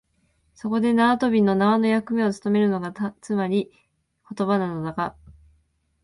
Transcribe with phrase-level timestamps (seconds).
[0.55, 3.71] そこで縄跳びの縄の役目をつとめるのが、つまり
[4.35, 5.15] 言葉なのだが、